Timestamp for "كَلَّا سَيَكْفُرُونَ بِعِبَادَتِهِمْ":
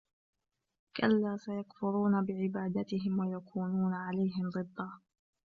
0.97-3.19